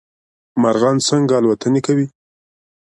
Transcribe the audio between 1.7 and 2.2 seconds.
کوی